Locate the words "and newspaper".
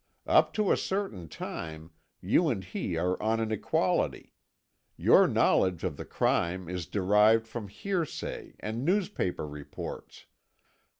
8.59-9.47